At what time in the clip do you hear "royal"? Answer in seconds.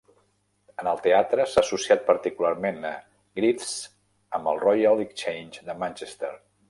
4.65-5.05